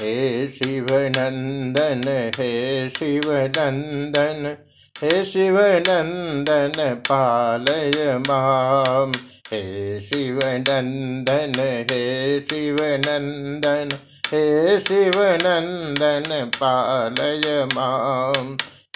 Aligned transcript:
हे 0.00 0.12
शिवनन्दन 0.56 2.04
हे 2.36 2.52
शिवनन्दन 2.98 4.46
हे 4.96 5.10
शिवनन्दन 5.30 6.78
पालय 7.08 7.98
मां 8.28 9.12
हे 9.50 9.60
शिवनन्दन 10.06 11.58
हे 11.90 12.00
शिवनन्दन 12.50 13.92
हे 14.32 14.42
शिवनन्दन 14.86 16.30
पालय 16.56 17.46
मां 17.74 18.46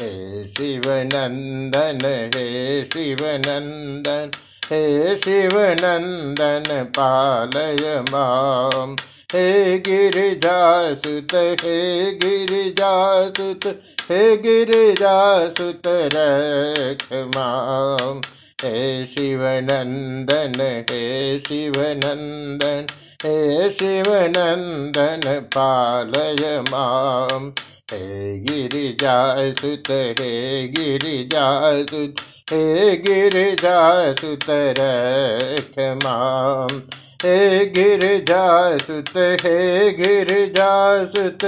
हे 0.01 0.11
शिवनन्दन 0.57 2.05
हे 2.35 2.49
शिवनन्दन 2.95 4.31
हे 4.73 5.17
शिवनन्दन 5.17 6.85
पालय 6.85 8.05
मां। 8.11 8.97
हे 9.33 9.79
गिरिजासुत 9.79 11.35
हे 11.35 12.13
गिरिजासुत 12.13 13.67
हे 14.11 14.37
गिरिजासुत 14.37 15.83
रख 15.87 17.05
मां। 17.13 18.21
हे 18.65 19.07
शिवनन्दन 19.07 20.61
हे 20.91 21.39
शिवनन्दन 21.39 22.87
हे 23.25 23.71
शिवनन्दन 23.71 25.41
पालय 25.41 26.61
मां 26.61 27.51
हे 27.93 28.39
गिरिजासुत 28.45 29.91
हे 30.19 30.67
गिरिजासुत 30.77 32.21
हे 32.51 32.97
गिरिजासुत 33.07 34.47
रख 34.79 35.79
मां 36.05 36.79
हे 37.25 37.35
गिरिजासुत 37.75 39.17
हे 39.45 39.91
गिरिजासुत 39.99 41.45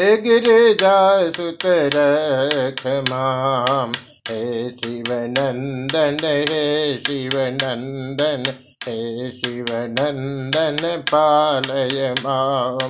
हे 0.00 0.14
गिरिजासुत 0.26 1.66
रख 1.96 2.86
मां 3.10 3.86
हे 4.30 4.70
शिवनन्दन 4.78 6.24
हे 6.24 6.64
शिवनन्दन 7.06 8.52
हे 8.84 9.30
शिवनन्दन 9.30 10.78
पालय 11.10 12.14
मां 12.22 12.88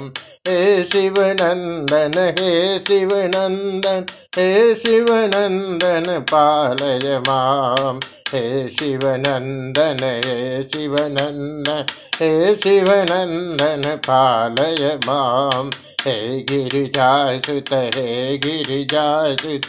हे 0.49 0.55
शिवनन्दन 0.93 2.15
हे 2.39 2.53
शिवनन्दन 2.87 4.07
हे 4.37 4.47
शिवनन्दन 4.85 6.09
पालय 6.31 7.19
मां 7.29 7.93
हे 8.33 8.43
शिवनन्दन 8.79 10.03
हे 10.25 10.63
शिवनन्दन 10.73 11.85
हे 12.21 12.31
शिवनन्दन 12.65 13.85
पालय 14.09 14.99
मां 15.07 15.71
हे 16.07 16.17
गिरिजासुत 16.51 17.73
हे 17.97 18.09
गिरिजासुत 18.47 19.63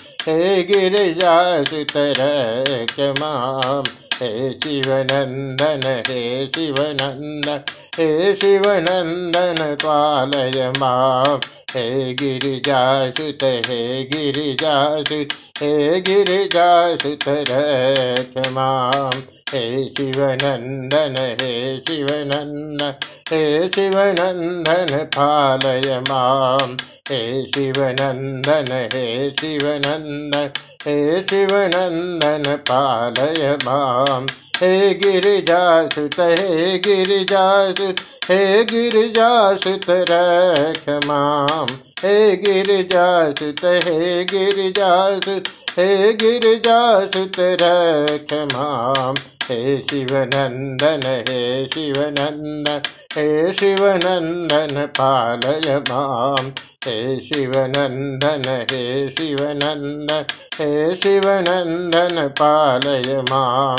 हे 4.24 4.50
गिरिजासुत 4.50 4.64
रक्ष 4.64 4.80
मां 5.04 5.88
हे 5.88 5.88
शिवनन्दन 5.88 6.04
हे 6.08 6.46
शिवनन्दन 6.46 7.64
हे 7.96 8.36
शिवनन्दन 8.36 9.60
पालय 9.82 10.72
मां 10.78 11.38
हे 11.74 12.14
गिरिजासुत 12.22 13.44
हे 13.68 13.78
गिरिजासुत 14.14 15.36
हे 15.62 16.00
गिरिजासुत 16.08 17.28
रक्ष 17.50 18.50
मां। 18.56 19.12
हे 19.54 19.62
शिवनन्दन 19.98 21.18
हे 21.42 21.54
शिवनन्दन 21.88 22.94
हे 23.32 23.44
शिवनन्दन 23.76 24.98
पालय 25.18 26.00
मां 26.10 26.70
हे 27.10 27.22
शिवनन्दन 27.54 28.72
हे 28.94 29.06
शिवनन्दन 29.42 30.50
हे 30.88 30.98
शिवनन्दन 31.30 32.56
पालय 32.72 33.58
मां 33.66 34.26
हे 34.64 34.94
गिरिजासुत 35.00 36.20
हे 36.20 36.78
गिरिजासुत 36.84 37.98
हे 38.30 38.44
गिरिजासुत 38.70 39.86
रख 40.10 40.86
मां 41.08 41.66
हे 42.04 42.14
गिरिजासुत 42.44 43.64
हे 43.86 44.24
गिरिजासुत 44.30 45.50
हे 45.80 45.88
गिरिजासुत 46.22 47.40
रख 47.62 48.34
मां 48.54 49.14
हे 49.50 49.58
शिवनन्दन 49.90 51.04
हे 51.30 51.42
शिवनन्दन 51.74 52.80
हे 53.18 53.28
शिवनन्दन 53.60 54.86
पालय 55.00 55.78
मां 55.90 56.48
हे 56.88 56.96
शिवनन्दन 57.28 58.48
हे 58.72 58.82
शिवनन्दन 59.20 60.26
हे 60.62 60.72
शिवनन्दन 61.04 62.28
पालय 62.40 63.22
मां 63.30 63.78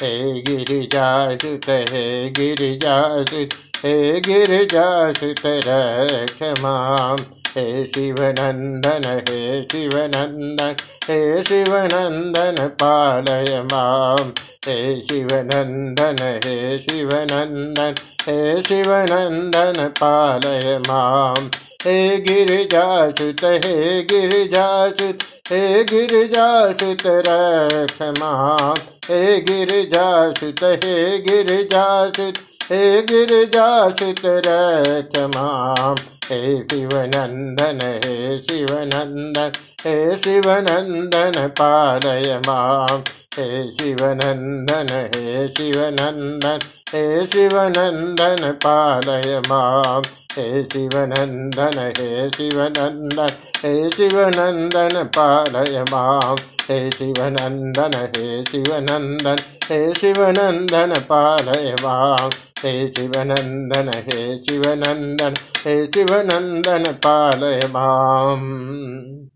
हे 0.00 0.40
गिरिजासुत 0.40 1.68
हे 1.68 2.28
गिरिजासुत 2.28 3.54
हे 3.84 4.20
गिरिजासुत 4.20 5.40
रक्ष 5.46 6.42
मां। 6.42 7.16
हे 7.54 7.86
शिवनन्दन 7.86 9.04
हे 9.28 9.62
शिवनन्दन 9.62 10.74
हे 11.08 11.44
शिवनन्दन 11.44 12.66
पालय 12.66 13.62
मां। 13.62 14.28
हे 14.66 15.00
शिवनन्दन 15.00 16.40
हे 16.44 16.78
शिवनन्दन 16.78 17.94
हे 18.26 18.62
शिवनन्दन 18.62 19.88
पालय 19.88 20.78
मां। 20.78 21.48
हे 21.86 22.16
गिरिजासुत 22.16 23.44
हे 23.44 24.02
गिरिजासुत 24.02 25.18
हे 25.50 25.84
गिरिजासुत 25.84 27.02
रख 27.06 28.00
मां 28.18 28.74
हे 29.08 29.18
गिरिजासुत 29.40 30.62
हे 30.84 30.94
गिरिजासुत 31.18 32.40
हे 32.70 32.80
गिरिजासुत 33.10 34.22
रख 34.46 35.18
मां 35.36 35.94
हे 36.30 36.40
शिवनन्दन 36.62 37.80
हे 38.04 38.16
शिवनन्दन 38.48 39.52
हे 39.84 39.94
शिवनन्दन 40.16 41.46
पालय 41.60 42.40
मां। 42.46 42.98
हे 43.38 43.48
शिवनन्दन 43.70 44.92
हे 45.14 45.48
शिवनन्दन 45.48 46.68
हे 46.94 47.04
शिवनन्दन 47.26 48.52
पालय 48.66 49.42
मां 49.48 50.02
हे 50.38 50.62
शिवनन्दन 50.64 51.92
हे 51.98 52.30
शिवनन्दन 52.30 53.30
हे 53.56 53.90
शिवनन्दन 53.90 55.04
पालय 55.04 55.84
मां। 55.90 56.36
हे 56.70 56.90
शिवनन्दन 56.90 57.94
हे 57.94 58.44
शिवनन्दन 58.44 59.36
हे 59.70 59.94
शिवनन्दन 59.94 61.00
पालय 61.00 61.76
मां। 61.82 62.30
हे 62.64 62.92
शिवनन्दन 62.92 63.88
हे 63.94 64.44
शिवनन्दन 64.44 65.34
हे 65.64 65.86
शिवनन्दन 65.86 66.92
पालय 66.92 67.60
माम् 67.66 69.35